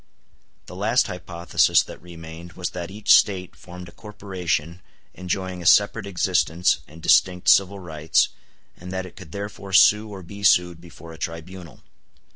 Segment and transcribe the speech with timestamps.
[0.65, 4.81] ]The last hypothesis that remained was that each State formed a corporation
[5.13, 8.29] enjoying a separate existence and distinct civil rights,
[8.75, 11.81] and that it could therefore sue or be sued before a tribunal.